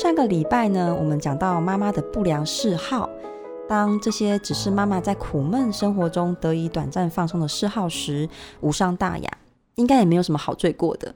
[0.00, 3.10] 上个礼拜呢，我们讲到妈妈的不良嗜好，
[3.68, 8.28] 当这些只是妈妈在苦闷生活中得以短暂放松的嗜好时，
[8.60, 9.28] 无伤大雅，
[9.74, 11.12] 应该也没有什么好罪过的。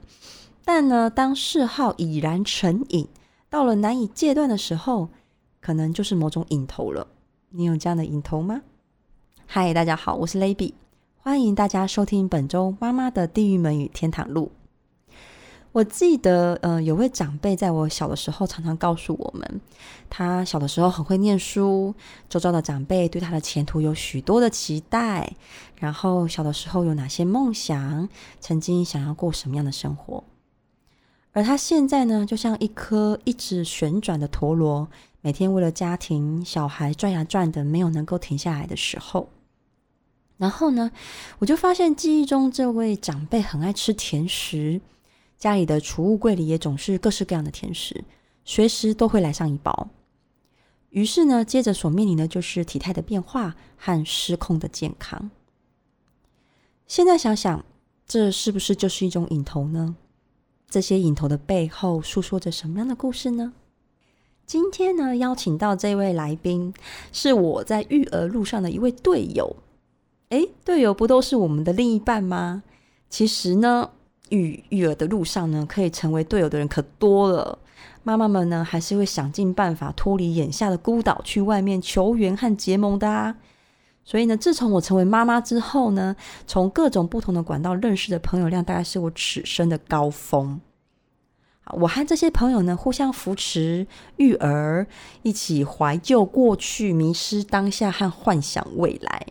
[0.65, 3.07] 但呢，当嗜好已然成瘾，
[3.49, 5.07] 到了难以戒断的时候，
[5.61, 7.07] 可能就是某种瘾头了。
[7.51, 8.63] 你有这样的瘾头吗？
[9.45, 10.73] 嗨，大家好，我是 Lady，
[11.19, 14.51] 欢迎大家收听本周妈妈的地狱门与天堂路。
[15.73, 19.61] 我记得，呃，有位长辈在我小的时候常常告诉我们，
[20.07, 21.95] 他小的时候很会念书，
[22.29, 25.35] 周遭的长辈对他的前途有许多的期待，
[25.79, 28.07] 然后小的时候有哪些梦想，
[28.39, 30.23] 曾经想要过什么样的生活。
[31.31, 34.87] 而他现在呢，就像一颗一直旋转的陀螺，
[35.21, 39.29] 每天为了家庭、小孩转呀转的，没有能够停下来的时候。
[40.37, 40.91] 然后呢，
[41.39, 44.79] 我就发现记忆中这位长辈很爱吃甜食，
[45.43, 48.05] 家里的储物柜里也总是各式各样的甜食，
[48.45, 49.89] 随时都会来上一包。
[50.91, 55.29] 于是呢，接着所面临的就是体态的变化和失控的健康。
[56.87, 57.65] 现在想想，
[58.07, 59.97] 这是不是就是一种瘾头呢？
[60.69, 63.51] 这些瘾头的背后诉说着什么样的故事呢？
[64.45, 66.73] 今天呢，邀请到这位来宾
[67.11, 69.57] 是我在育儿路上的一位队友。
[70.29, 72.63] 诶，队友不都是我们的另一半吗？
[73.09, 73.89] 其实呢，
[74.33, 77.59] 育育儿的路上呢，可以成为队友的人可多了。
[78.01, 83.35] 妈妈们呢，还是会想尽办法脱离眼下的孤岛，去外面求援和结盟的啊。
[84.03, 90.59] 所以呢，自从我成为妈妈之后呢，从各种不同的管道认识的朋友量，大概是我此生的高峰。
[91.77, 93.87] 我和这些朋友呢，互相扶持
[94.17, 94.85] 育儿，
[95.21, 99.27] 一起怀旧过去，迷失当下和幻想未来。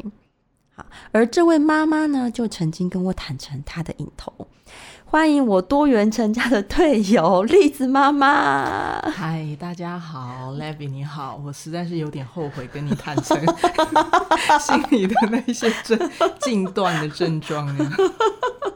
[1.13, 4.33] 而这位妈妈呢，就曾经跟我坦诚她的影头。
[5.13, 8.99] 欢迎我多元成家的队友栗子妈妈。
[9.11, 13.37] 嗨，大家好，Levy 你好，我实在是有点后悔跟你坦诚
[14.59, 16.11] 心里的那些症
[16.41, 17.91] 近断的症状呢。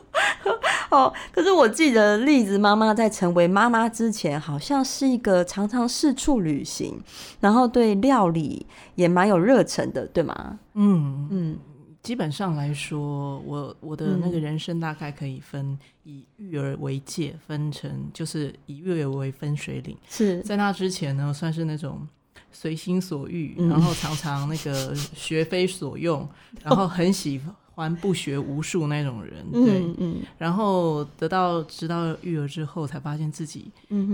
[0.92, 7.00] 哦，可是我记得栗子妈妈在成为妈妈之前，好像是一个常常四处旅行，
[7.40, 8.66] 然后对料理
[8.96, 10.58] 也蛮有热忱的，对吗？
[10.74, 11.58] 嗯嗯。
[12.06, 19.96] 基本上来说，我我的那个人生大概可以分以育儿为界，分成就是以育儿为分水岭。
[20.08, 22.06] 是在那之前呢，算是那种
[22.52, 26.28] 随心所欲，嗯、然后常常那个学非所用，
[26.62, 27.40] 然后很喜
[27.74, 29.44] 欢不学无术那种人。
[29.50, 33.72] 对，嗯嗯、然后得到知道育儿之后，才发现自己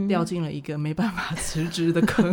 [0.09, 2.32] 掉进了一个没办法辞职的坑。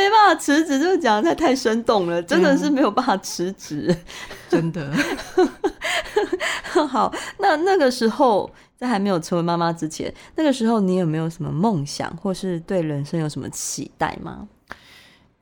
[0.00, 3.94] 没办法辞职，这个讲的太太生动了，真的是没有办法辞职，
[4.48, 4.90] 真的。
[6.88, 14.48] 好，那那个时候在还没有成为妈妈之前，那个时候你有没有什么梦想，或是对人生有什么期待吗？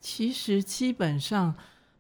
[0.01, 1.55] 其实基本上，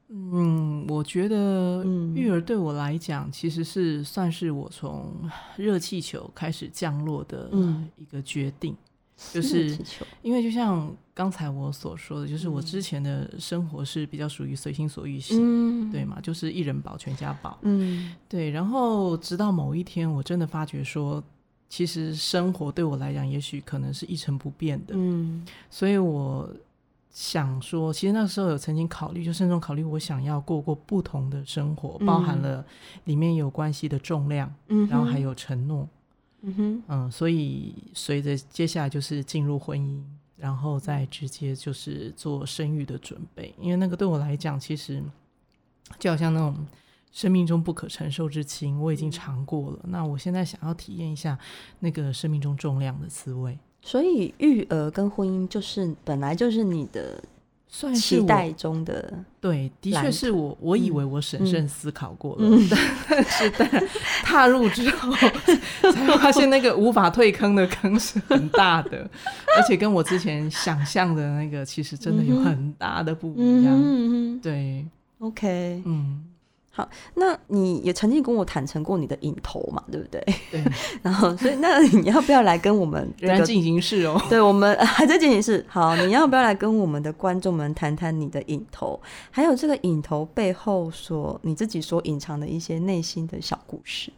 [0.08, 5.14] 嗯，我觉得育儿对我来讲，嗯、其实是算是我从
[5.56, 7.50] 热气球开始降落的
[7.96, 8.72] 一个决定。
[8.72, 8.87] 嗯
[9.32, 9.76] 就是
[10.22, 16.20] 因为就像刚才我所说的，就是我之前的生活是比较属于随心所欲型，嗯、对嘛？
[16.22, 18.50] 就是一人保全家保，嗯，对。
[18.50, 21.22] 然后直到某一天，我真的发觉说，
[21.68, 25.44] 其实生活对我来讲，也许可能是一成不变的，嗯。
[25.68, 26.48] 所以我
[27.10, 32.64] 想说，其实那个时候有曾经考虑，就慎重考虑，我想要过过不同的生活，嗯、包含了
[33.04, 35.88] 里面有关系的重量，嗯，然后还有承诺。
[36.42, 40.00] 嗯哼，嗯，所以随着接下来就是进入婚姻，
[40.36, 45.02] 然后再直接就是做生育的准备，因为那个对我来讲，其实
[45.98, 46.66] 就好像那种
[47.10, 49.80] 生命中不可承受之轻，我已经尝过了。
[49.84, 51.38] 那我现在想要体验一下
[51.80, 53.58] 那个生命中重量的滋味。
[53.82, 57.22] 所以育儿跟婚姻就是本来就是你的。
[57.68, 62.68] 算是期待中的，对，的确是我，我以为我审慎思考过了，嗯、
[63.08, 63.68] 但是但
[64.24, 65.12] 踏入之后
[65.92, 69.08] 才发现那个无法退坑的坑是很大的，
[69.56, 73.74] 而且跟我之前想象的那个其实真的有很大的不一样。
[73.78, 74.86] 嗯、对
[75.18, 76.24] ，OK，嗯。
[76.78, 80.24] 好，那你也曾经跟我坦诚过你的瘾头嘛，对不对？
[80.48, 80.64] 对。
[81.02, 83.32] 然后，所以那你要不要来跟我们、这个？
[83.34, 84.16] 仍然进行式哦。
[84.30, 85.66] 对，我们还在进行式。
[85.68, 89.00] 好，你要不要来跟我们的观众们谈谈你的瘾头，
[89.32, 94.12] 还有这个瘾头背后所你自己所隐藏的一些内心的小故事？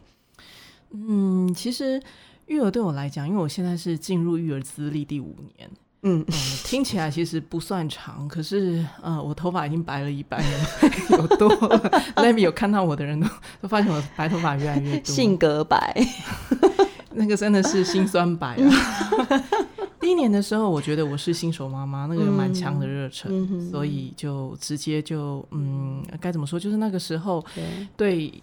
[0.91, 1.99] 嗯，其实
[2.45, 5.67] 育儿对我来讲，因为我现在是进入育儿资历第五年。
[6.03, 6.33] 嗯，嗯，
[6.63, 10.59] 听起来其实不算长，可是呃，我头发已经白了一半了，
[11.17, 12.03] 有多了。
[12.15, 13.27] Levy 有看到我的人都
[13.61, 15.95] 都发现我白头发越来越多，性格白。
[17.13, 19.43] 那个真的是心酸白啊。
[19.99, 26.59] 第一年的时候，我觉得我是新手妈妈，那个有蛮强的热忱，嗯、所以就直接就嗯，该怎么说？
[26.59, 27.45] 就是那个时候
[27.95, 28.33] 对。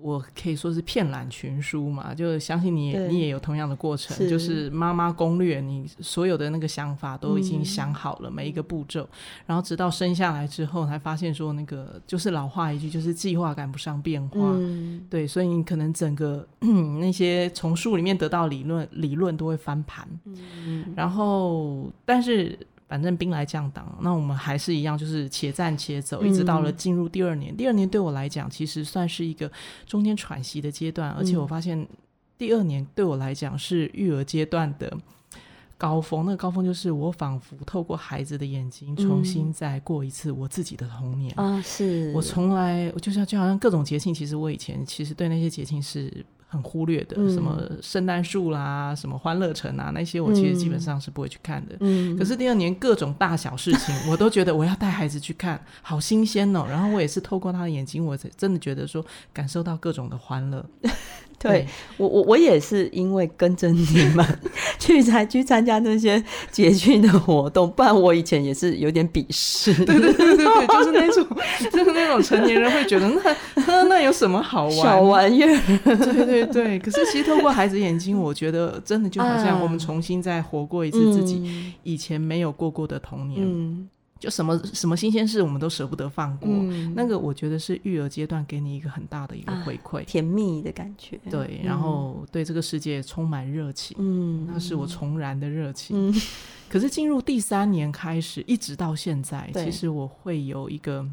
[0.00, 4.30] 我可以说是遍览群书嘛，就相信你，你也有同样的过程，是。
[4.30, 9.08] 就是妈妈攻略，你所有的那个想法都已经想好了每一个步骤，嗯、
[9.46, 16.46] 然后直到生下来之后，才发现说那个就是老话一句，就是计划赶不上变化，嗯、对，所以你可能整个
[17.00, 22.58] 那些从书里面得到理论，理论都会翻盘，嗯、然后但是。
[22.88, 27.52] 反正兵来将挡，那我们还是一样，就是且战且走，一直到了进入第二年。
[27.52, 29.50] 嗯、第二年对我来讲，其实算是一个
[29.86, 31.86] 中间喘息的阶段，而且我发现
[32.38, 34.90] 第二年对我来讲是育儿阶段的
[35.76, 36.24] 高峰。
[36.24, 41.60] 那个高峰就是我仿佛透过孩子的眼睛，重新再过一次我自己的童年啊！
[41.60, 46.24] 是我从来就像就好像各种节庆，其实我以前其实对那些节庆是。
[46.50, 51.76] 很忽略的，什么圣诞树啦，什么欢乐城啊，那些我其实基本上是不会去看的。
[51.80, 56.64] 嗯，可是第二年各种大小事情，我都觉得我要带孩子去看，好新鲜哦。
[56.66, 60.64] 然后我也是透过他的眼睛，我才真的觉得说感受到各种的欢乐。
[61.38, 64.26] 对，我我我也是因为跟着你们
[64.78, 69.72] 去才去参加那些节庆的活动，不然我以前也是有点鄙视。
[69.84, 71.26] 对对对对对， 就是那种
[71.70, 73.08] 就是那种成年人会觉得
[73.66, 75.60] 那那有什么好玩小玩意儿？
[75.84, 76.78] 对对对。
[76.80, 83.40] 可是其实透过孩子眼睛，我觉得真的就好像我们重新再活过一次自己以前没有过过的童年。
[83.42, 83.88] 嗯。
[84.18, 86.48] 就什么什么新鲜事，我们都舍不得放过。
[86.50, 91.18] 嗯、那个，我觉得是育儿阶段给你一个很大的一个回馈，啊、甜蜜的感觉。
[91.30, 93.96] 对，然后对这个世界充满热情。
[94.00, 96.10] 嗯，那是我重燃的热情。
[96.10, 96.22] 嗯、
[96.68, 101.06] 可是进入第三年开始，一直到现在，其实我会有一个，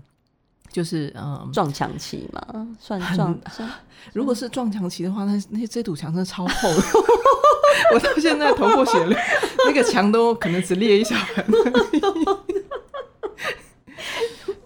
[0.71, 3.39] 就是嗯，撞墙期嘛，算撞。
[3.45, 3.69] 很
[4.13, 6.83] 如果是撞墙期的话，那那这堵墙真的超厚的，
[7.93, 9.15] 我到现在头破血流，
[9.67, 11.45] 那个墙都可能只裂一小痕。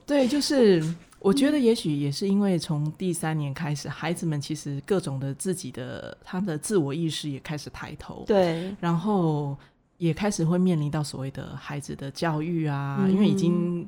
[0.09, 0.83] 对，就是
[1.19, 9.56] 我觉得也许也是因为从第三年开始，孩子们其实各种的自己的他的自我意识也开始抬头，对，然后
[9.97, 13.35] 也开始会面临到所谓的孩子的教育啊，嗯、因为已。
[13.35, 13.88] 经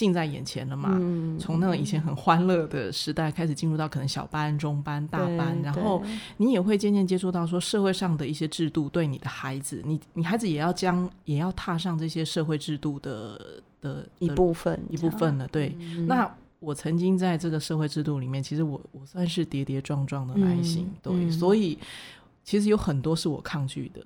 [0.00, 0.90] 近在眼前了嘛。
[1.00, 6.02] 嗯、从那个以前很欢乐的时代开始，进入到可能小班、中班、大班，然后
[6.36, 13.62] 你也会渐渐接触到说社会上的一些制度对你的孩子，你你孩子也要将也要踏上这些社会制度的。
[13.82, 15.48] 的一部分，一部分了。
[15.48, 20.84] 对，嗯、那我曾经在这个社会制度里面，其实我我算是跌跌撞撞的来行。
[20.84, 21.78] 嗯、对，嗯、所以
[22.44, 24.04] 其实有很多是我抗拒的。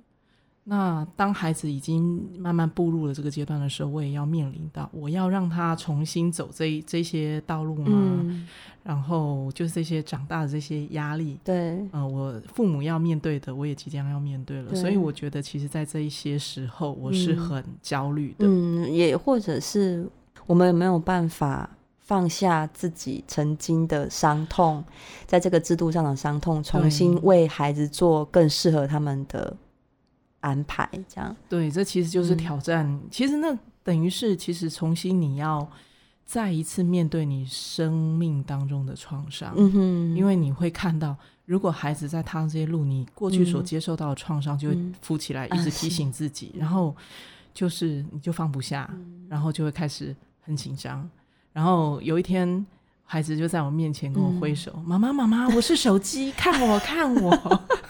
[0.67, 7.87] 那当孩子已经慢慢步入了这个阶段的时候，我也要面临到，我要让他重新走这这些道路吗？
[7.91, 8.49] 嗯、
[8.83, 14.71] 然后就是这些长大的这些压力，对，嗯、呃，我父母要面对的，我也即将要面对了。
[14.71, 18.47] 对所以我觉得，其实，在这一些时候，我是很焦虑的。
[18.47, 20.09] 嗯，也或者是
[20.47, 21.69] 我们没有办法
[22.01, 24.83] 放下自己曾经的伤痛，
[25.27, 29.55] 在这个制度上的伤痛，重新为孩子做更适合他们的。
[30.45, 32.87] 安排这样，对，这其实就是挑战。
[32.87, 35.67] 嗯、其实那等于是，其实重新你要
[36.27, 39.55] 再一次面对你生命当中的创伤。
[39.57, 41.17] 嗯哼，因为你会看到，
[41.47, 46.95] 如果孩子在踏上这些路，你过去所接受到的创伤就会浮起来，一直提醒自己，嗯、然后
[47.55, 51.09] 就是你就放不下，嗯、然后就会开始很紧张。
[51.55, 52.67] 然后有一天，
[53.05, 57.31] 孩子就在我面前跟我挥手：“妈妈、嗯，妈妈，我是手机，看我，看我。”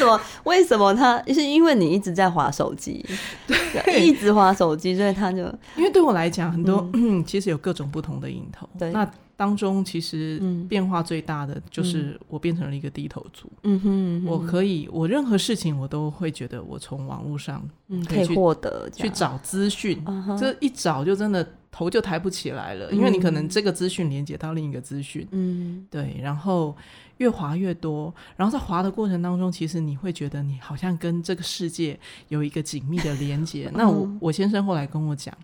[0.00, 0.20] 为什么？
[0.44, 3.04] 为什么他是因为你一直在划手机，
[3.46, 5.38] 对，一直划手机，所以他就
[5.76, 8.68] 因为对我来讲，很多、嗯、其实有各种不同的瘾头。
[8.78, 13.50] 对，那当中其实变化最大的就是我变成了一个低头族。
[13.62, 13.80] 嗯。
[13.80, 17.62] 哼，我可以，我任何事情我都会觉得我从网络上
[18.08, 20.02] 可以获得，去找资讯，
[20.38, 25.26] 这一找就真的头就抬不起来了，因为你可能这个资讯连接到另一个资讯。
[25.30, 26.76] 嗯，对，然后。
[27.20, 31.98] 越滑越多，然后在滑的过程当中，其实你会觉得你好像跟这个世界
[32.28, 33.68] 有一个紧密的连接。
[33.72, 35.34] 嗯、那我我先生后来跟我讲，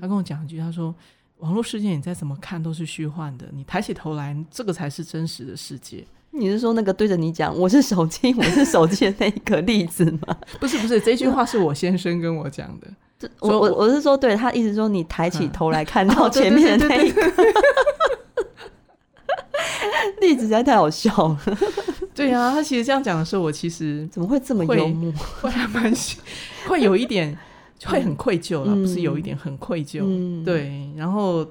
[0.00, 0.94] 他跟我讲一句，他说
[1.38, 10.36] ：“网络世界你再怎么看都是虚幻的，你抬起头来，这个才是真实的世界。”你是说那个对着你讲“我是手机，我是手机”的那一个例子吗？
[10.60, 12.86] 不是不是，这句话是我先生跟我讲的。
[13.40, 17.22] 我我我是说，对他意思说，你抬起头来看到前面的那一个。
[20.20, 21.40] 例子实在太好笑了。
[22.14, 25.12] 对啊，他其实这样讲的时候，我其实怎么会这么幽默？
[25.40, 25.92] 会还蛮
[26.66, 27.36] 会有一点
[27.84, 30.44] 会很愧疚了，不是有一点很愧疚。
[30.44, 31.46] 对，然后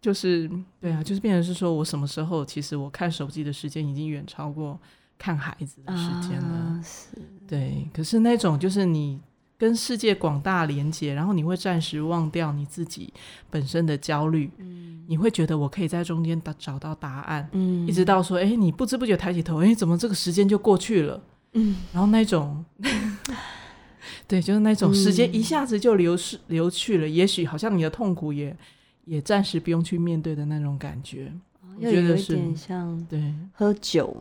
[0.00, 0.50] 就是
[0.80, 4.78] 对啊，就是变成是说我什么时候，其实我看手机的时间已经远超过
[5.18, 6.48] 看孩子的时间了。
[6.48, 7.86] 啊、是，对。
[7.94, 9.20] 可是那种就是你
[9.56, 13.12] 跟世界广大连接，然后你会暂时忘掉你自己
[13.48, 14.50] 本身的焦虑。
[14.58, 17.46] 嗯，你会觉得我可以在中间找找到答案。
[17.52, 21.22] 嗯，一直到说，哎，你不知不觉抬起头，哎，怎么这个时间就过去了？
[21.52, 22.64] 嗯，然后那种。
[24.26, 28.56] 对，就是那种时间一下子就流逝、嗯、流去了，也许好像你的痛苦也
[29.04, 31.30] 也暂时不用去面对的那种感觉，
[31.76, 34.16] 我觉得是像对喝酒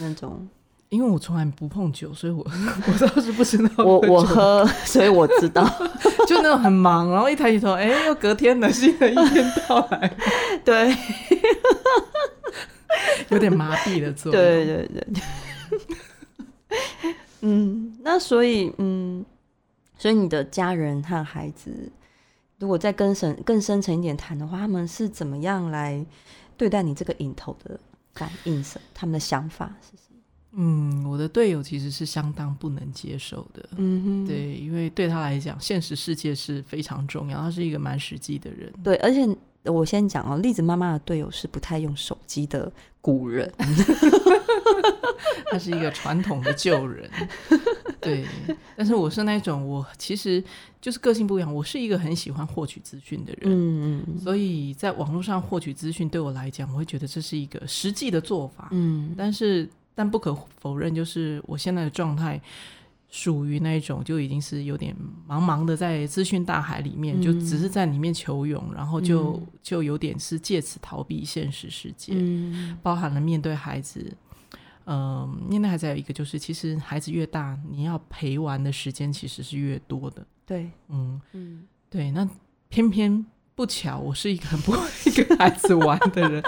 [0.00, 0.48] 那种。
[0.94, 2.44] 因为我从来不碰酒，所以我
[2.86, 3.84] 我倒是不知道。
[3.84, 5.64] 我我喝，所以我知道，
[6.26, 10.16] 就那种很忙，然后一抬起头，哎，又隔天了，新的一天到来，
[10.64, 10.96] 对，
[13.30, 14.40] 有点麻痹的作用。
[14.40, 15.04] 对对对。
[17.40, 19.24] 嗯，那所以，嗯，
[19.98, 21.90] 所以你的家人和孩子，
[22.58, 26.06] 如果再更深、更深层一点谈的话，他们是怎么样来
[26.56, 27.78] 对待你这个影头的
[28.14, 28.62] 感应？
[28.64, 30.03] 是他们的想法是什么？
[30.56, 33.68] 嗯，我的队友其实是相当不能接受的。
[33.76, 38.72] 嗯哼，对，因为对他来讲，现实世界是非常重要，他是一个蛮实际的人。
[38.82, 39.26] 对，而且
[39.64, 43.52] 我先讲哦，栗子妈妈的队友是不太用手机的古人。
[45.50, 47.08] 他是一个传统的旧人，
[48.00, 48.24] 对。
[48.76, 50.42] 但是我是那种，我其实
[50.80, 51.54] 就是个性不一样。
[51.54, 54.18] 我是一个很喜欢获取资讯的人，嗯嗯。
[54.18, 59.14] 所以在网络上获取资讯，对我来讲，我会觉得这是一个实际的做法，嗯。
[59.16, 62.40] 但是，但不可否认，就是我现在的状态
[63.08, 64.94] 属于那种，就已经是有点
[65.28, 74.12] 茫茫的在资讯大海里面，嗯、就只是在里面求泳，然后就、嗯、就有点是借此逃避现实世界，嗯、包含了面对孩子。
[74.86, 80.26] 嗯，因为还在有一个，就是其实孩子越大，你要陪玩的时间其实是越多的。
[80.44, 82.10] 对，嗯嗯，对。
[82.10, 82.28] 那
[82.68, 83.24] 偏偏
[83.54, 84.78] 不巧，我是一个很 不会
[85.24, 86.42] 跟孩子玩的人。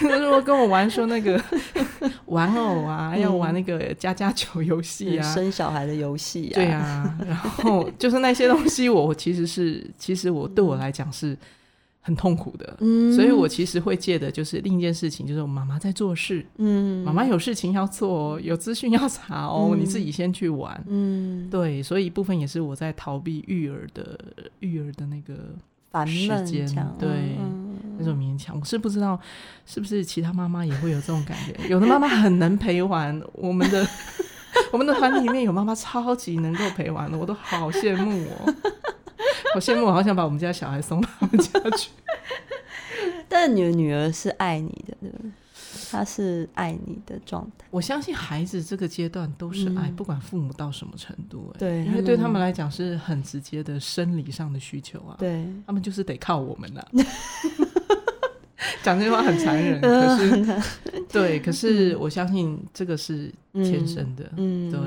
[0.20, 1.42] 如果跟我玩说那个
[2.26, 7.18] 玩偶啊，要玩那个家家酒游戏啊，生小孩的游戏啊，对啊。
[7.26, 11.36] 然后就是那些东西，我其实是，其实我对我来讲是。
[12.04, 24.18] 很痛苦的，嗯，所以我其实会借的就是另一件事情，就是我妈妈在做事，嗯，妈妈有事情要做，有资讯要查哦，嗯，你自己先去玩，嗯，对，所以一部分也是我在逃避育儿的
[24.58, 25.54] 育儿的那个
[26.06, 26.66] 时间，
[26.98, 27.08] 对，
[27.38, 29.18] 嗯，那种勉强，我是不知道
[29.66, 33.86] 是不是其他妈妈也会有这种感觉，有的妈妈很能陪玩，我们的
[34.72, 38.54] 我们的团里面有妈妈超级能够陪玩的，我都好羡慕哦。
[39.54, 41.90] 好羡慕，我好想把我们家小孩送到他们家去。
[43.28, 45.10] 但你的女儿是爱你的，对
[45.92, 45.98] 不对？
[45.98, 47.66] 她是爱你的状态。
[47.70, 55.16] 我相信孩子这个阶段都是爱，嗯、不管父母到什么程度，对，因为对他们来讲是很直接的生理上的需求啊。
[55.18, 56.88] 对，他们就是得靠我们了。
[58.82, 60.62] 讲这句话很残忍， 可是
[61.12, 64.80] 对，可是我相信这个是天生的，嗯，对。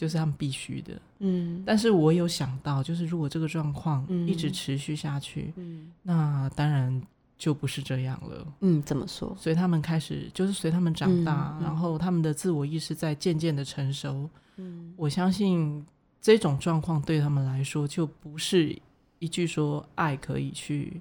[0.00, 7.02] 就是他们必须的，嗯，但是我有想到，就是如果这个状况一直持续下去，嗯，那当然
[7.40, 9.34] 就不是这样了，嗯，怎么说？
[9.40, 15.82] 随他们开始，就是随他们长大，嗯，然后他们的自我意识在渐渐的成熟，嗯，我相信
[16.20, 18.78] 这种状况对他们来说就不是
[19.20, 21.00] 一句说爱可以去，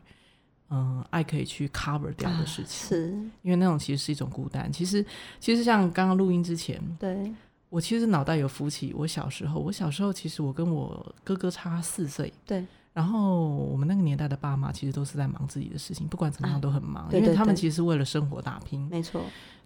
[0.70, 3.10] 嗯，爱可以去 cover 掉的事情，啊，是
[3.42, 4.72] 因为那种其实是一种孤单。
[4.72, 5.06] 其实，
[5.42, 7.34] 其实像刚刚录音之前，对。
[7.68, 12.66] 我其实脑袋有浮起，我小时候，我小时候其实我跟我哥哥差四岁，对。
[13.00, 18.86] 然后我们那个年代的爸妈其实都是在忙自己的事情，不管怎么样都很忙，啊、对对对，因为他们其实是为了生活打拼。
[18.92, 19.22] 没错。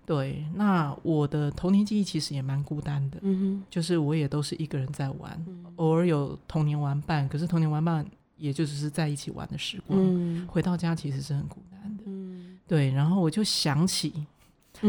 [0.05, 8.05] 对，那我的童年记忆其实也蛮孤单的，嗯哼，就是我也都是一个人在玩，嗯、偶尔有童年玩伴，可是童年玩伴
[8.37, 12.91] 也就只是在一起玩的时光，嗯、回到家其实是很孤单的，嗯，对。
[12.91, 14.13] 然后我就想起。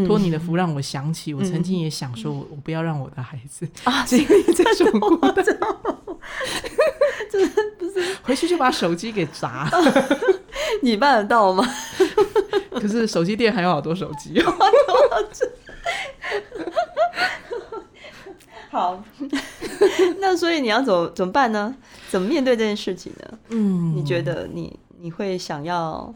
[0.07, 5.35] 托你的福，让我想起，我曾经也想说，我不要让我的孩子啊经历这种孤单，
[7.31, 9.69] 真 的不是回去就把手机给砸，
[10.83, 11.65] 你办得到吗？
[12.73, 14.55] 可是手机店还有好多手机哦。
[18.71, 19.03] 好，
[20.19, 21.75] 那所以你要怎么怎么办呢？
[22.11, 23.39] 怎么面对这件事情呢？
[23.51, 26.13] 嗯，你觉得你你会想要？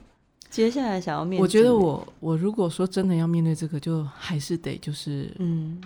[0.51, 5.79] 接下来想要面对，我觉得我我如果说真的要面对这个，就还是得就是嗯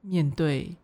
[0.00, 0.74] 面对。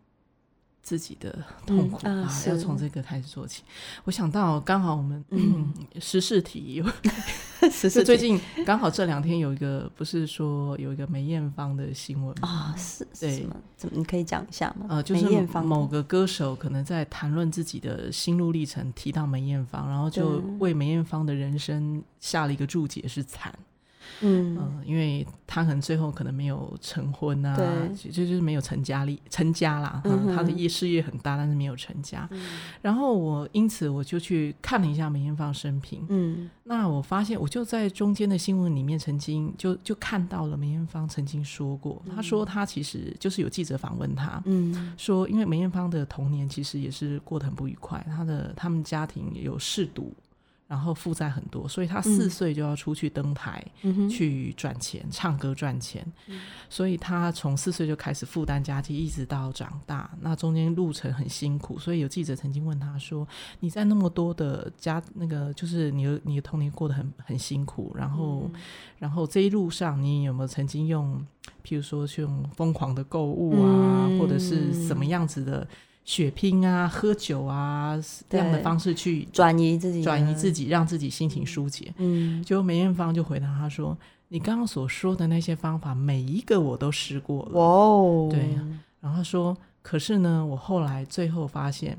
[0.82, 3.62] 自己的痛苦、嗯、啊，要从这个开始做起。
[4.04, 6.84] 我想到刚好我们嗯时事题有，
[7.70, 13.56] 时事最近刚好这两天有一个不是说有一个梅艳芳的新闻啊，是对吗？
[13.76, 14.86] 怎么你可以讲一下吗？
[14.88, 15.24] 呃，就是
[15.62, 23.56] 某个歌手可能在谈论自己的心路历程，提到梅艳芳，然后就为梅艳芳的人生下了一个注解，是惨。
[24.20, 27.56] 嗯、呃，因为他可能最后可能没有成婚啊，
[27.96, 30.00] 就就是没有成家立成家啦。
[30.04, 32.26] 嗯，他的业事业很大，但是没有成家。
[32.30, 32.40] 嗯、
[32.80, 36.04] 然后我因此我就去看了一下梅艳芳生平。
[36.08, 50.12] 嗯，那我发现我就在中间的新闻里面曾经就就看到了梅艳芳曾经说过，他说她其实就是有记者访问她，嗯，说因为梅艳芳的童年其实也是过得很不愉快，她的他们家庭有嗜赌。
[50.72, 56.02] 然后负债很多，所以他四岁就要出去登台、嗯、去赚钱，唱歌赚钱。
[56.28, 60.10] 嗯、所以他从四岁就开始负担家计，一直到长大。
[60.22, 63.28] 那中间路程很辛苦，所以有记者曾经问他说
[63.60, 68.60] ：“你在那么多的家，那个就是你的你的童年过得很很辛苦，然后、嗯、
[68.98, 71.22] 然后这一路上你有没有曾经用，
[71.62, 75.68] 譬如说去用疯狂的购物啊，嗯、或者是什么样子的？”
[76.04, 77.96] 血拼啊，喝酒啊，
[78.28, 81.94] 这样的方式去转移自己，转移自己，让自己心情疏解。
[81.98, 83.96] 嗯，就梅艳芳就回答他说
[84.28, 88.40] ：“你刚刚所说的那些方法，每一个我都试过了。”哦，对。
[89.00, 91.96] 然后他说：“可是呢，我后来最后发现，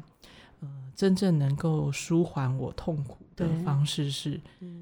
[0.60, 4.40] 呃，真正能够舒缓我痛苦的方式是，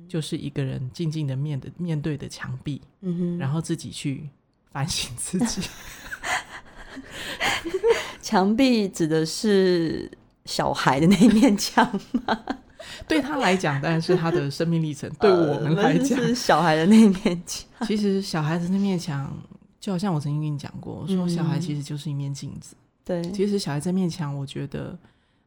[0.07, 4.29] 就是一个人静静的面的面对的墙壁，嗯哼，然后自己去
[4.71, 5.61] 反省自己。”
[8.21, 10.09] 墙壁指的是
[10.45, 11.85] 小孩的那一面墙
[12.25, 12.39] 吗？
[13.07, 15.09] 对他来讲，当然是他的生命历程。
[15.19, 17.87] 对我们来讲，是小孩的那一面墙。
[17.87, 19.31] 其实小孩子那面墙，
[19.79, 22.75] 就好像我曾经跟你讲过，说小孩其实就是一面镜子。
[23.03, 24.97] 对，其实小孩这面墙，我觉得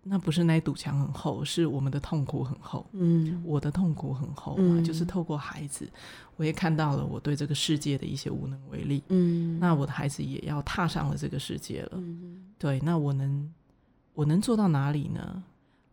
[0.05, 2.87] 那不是那堵墙很厚，是我们的痛苦很厚。
[2.93, 5.89] 嗯，我的痛苦很厚嘛，就是透过孩子。
[6.37, 9.03] 我也看到了我对这个世界的一些无能为力。
[9.09, 11.93] 嗯，那我的孩子也要踏上了这个世界了。
[11.95, 13.53] 嗯，对，那我能
[14.15, 15.43] 我能做到哪里呢？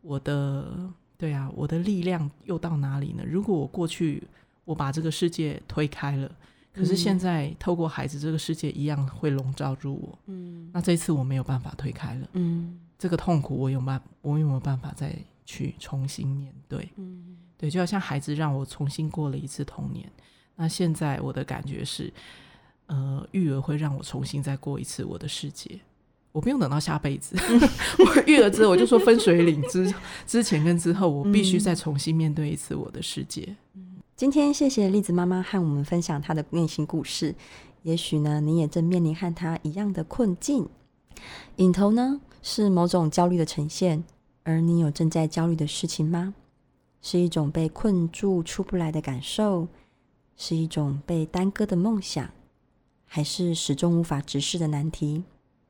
[0.01, 3.23] 我的对啊，我的力量又到哪里呢？
[3.25, 4.27] 如果我过去
[4.65, 6.31] 我把这个世界推开了，
[6.73, 10.19] 可是现在透过孩子，这个世界一样会笼罩住我。
[10.25, 12.27] 嗯，那这次我没有办法推开了。
[12.33, 15.11] 嗯，这个痛苦我有办，我有没有办法再
[15.43, 16.87] 去重新面对？
[16.97, 20.07] 嗯，对，就好像孩子让我重新过了一次童年。
[20.55, 22.13] 那现在我的感觉是，
[22.85, 25.79] 呃，育儿会让我重新再过一次我的世界，
[26.31, 27.35] 我不用等到下辈子，
[27.97, 29.91] 我育儿之后我就说分水岭之
[30.27, 33.55] 之前跟之后，我必须再重新面对一次我的世界。
[34.15, 37.33] 今天谢谢栗子妈妈和我们分享她的内心故事，
[37.81, 40.69] 也许呢，你也正面临和她一样的困境。
[41.55, 44.03] 影头呢，是某种焦虑的呈现，
[44.43, 46.33] 而你有正在焦虑的事情吗？
[47.01, 49.67] 是一种被困住出不来的感受？
[50.35, 52.31] 是一种被耽搁的梦想，
[53.05, 55.23] 还是始终无法直视的难题？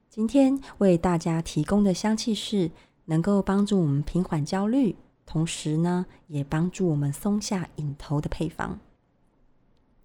[0.10, 2.72] 今天为大家提供的香气是
[3.06, 8.80] 能够帮助我们平缓焦虑，同时呢，也帮助我们松下瘾头的配方。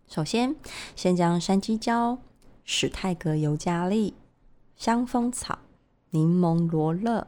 [0.09, 0.55] 首先，
[0.95, 2.19] 先将山鸡椒、
[2.65, 4.15] 史泰格尤加利、
[4.77, 5.59] 香蜂草、
[6.17, 7.27] 柠檬罗勒、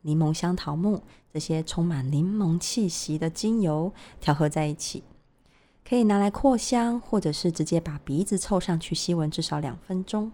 [0.00, 5.04] 柠檬香桃木这些充满柠檬气息的精油调和在一起。
[5.86, 10.32] 可以拿来扩香，或者是直接把鼻子凑上去吸闻至少两分钟，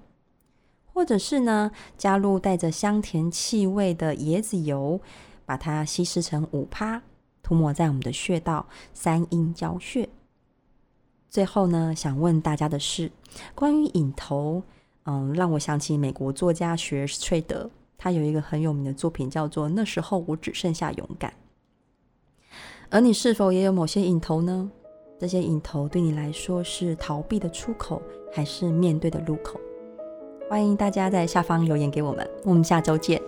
[0.92, 5.00] 或者是呢，加入带着香甜气味的椰子油，
[5.44, 7.02] 把它稀释成五趴，
[7.42, 10.08] 涂抹在我们的穴道三阴交穴。
[11.28, 13.10] 最后呢，想问大家的是，
[13.56, 14.62] 关于瘾头，
[15.04, 21.30] 嗯，让我想起美国作家雪儿史翠德，他有一个很有名的作品叫做《那时候我只剩下勇敢》，
[22.88, 24.70] 而你是否也有某些影头呢？
[25.18, 28.00] 这些影头对你来说是逃避的出口，
[28.32, 29.60] 还是面对的路口？
[30.48, 33.20] 欢迎大家在下方留言给我们，我们下周见。